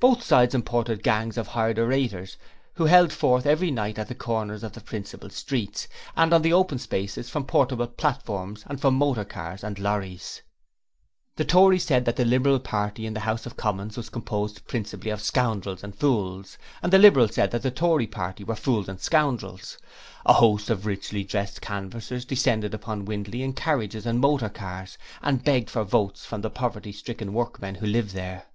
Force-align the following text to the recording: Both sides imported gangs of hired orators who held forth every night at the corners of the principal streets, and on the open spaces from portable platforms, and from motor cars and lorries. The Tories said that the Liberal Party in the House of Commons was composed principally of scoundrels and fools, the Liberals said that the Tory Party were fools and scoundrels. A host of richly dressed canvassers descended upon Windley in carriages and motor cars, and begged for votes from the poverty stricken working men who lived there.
Both 0.00 0.24
sides 0.24 0.56
imported 0.56 1.04
gangs 1.04 1.38
of 1.38 1.46
hired 1.46 1.78
orators 1.78 2.36
who 2.72 2.86
held 2.86 3.12
forth 3.12 3.46
every 3.46 3.70
night 3.70 3.96
at 3.96 4.08
the 4.08 4.14
corners 4.16 4.64
of 4.64 4.72
the 4.72 4.80
principal 4.80 5.30
streets, 5.30 5.86
and 6.16 6.34
on 6.34 6.42
the 6.42 6.52
open 6.52 6.80
spaces 6.80 7.30
from 7.30 7.44
portable 7.44 7.86
platforms, 7.86 8.64
and 8.66 8.80
from 8.80 8.94
motor 8.96 9.24
cars 9.24 9.62
and 9.62 9.78
lorries. 9.78 10.42
The 11.36 11.44
Tories 11.44 11.84
said 11.84 12.06
that 12.06 12.16
the 12.16 12.24
Liberal 12.24 12.58
Party 12.58 13.06
in 13.06 13.14
the 13.14 13.20
House 13.20 13.46
of 13.46 13.56
Commons 13.56 13.96
was 13.96 14.10
composed 14.10 14.66
principally 14.66 15.12
of 15.12 15.20
scoundrels 15.20 15.84
and 15.84 15.94
fools, 15.94 16.58
the 16.82 16.98
Liberals 16.98 17.36
said 17.36 17.52
that 17.52 17.62
the 17.62 17.70
Tory 17.70 18.08
Party 18.08 18.42
were 18.42 18.56
fools 18.56 18.88
and 18.88 19.00
scoundrels. 19.00 19.78
A 20.26 20.32
host 20.32 20.70
of 20.70 20.86
richly 20.86 21.22
dressed 21.22 21.60
canvassers 21.62 22.24
descended 22.24 22.74
upon 22.74 23.04
Windley 23.04 23.44
in 23.44 23.52
carriages 23.52 24.06
and 24.06 24.18
motor 24.18 24.48
cars, 24.48 24.98
and 25.22 25.44
begged 25.44 25.70
for 25.70 25.84
votes 25.84 26.24
from 26.26 26.40
the 26.40 26.50
poverty 26.50 26.90
stricken 26.90 27.32
working 27.32 27.60
men 27.60 27.74
who 27.76 27.86
lived 27.86 28.10
there. 28.10 28.46